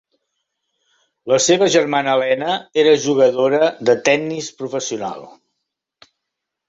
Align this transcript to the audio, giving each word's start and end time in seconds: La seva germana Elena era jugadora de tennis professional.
La 1.31 1.37
seva 1.47 1.67
germana 1.75 2.15
Elena 2.19 2.55
era 2.85 2.95
jugadora 3.05 3.71
de 3.91 3.95
tennis 4.09 4.49
professional. 4.63 5.29